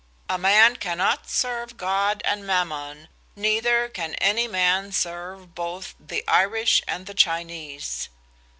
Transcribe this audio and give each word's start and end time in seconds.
A 0.27 0.39
man 0.39 0.77
cannot 0.77 1.29
serve 1.29 1.77
God 1.77 2.23
and 2.25 2.43
Mammon, 2.43 3.07
neither 3.35 3.87
can 3.87 4.15
any 4.15 4.47
man 4.47 4.91
serve 4.91 5.53
both 5.53 5.93
the 5.99 6.27
Irish 6.27 6.81
and 6.87 7.15
Chinese. 7.15 8.09